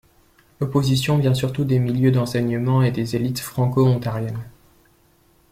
L'opposition 0.59 1.19
vient 1.19 1.35
surtout 1.35 1.63
des 1.63 1.77
milieux 1.77 2.09
d'enseignement 2.09 2.81
et 2.81 2.89
des 2.89 3.15
élites 3.15 3.39
franco-ontariennes. 3.39 4.49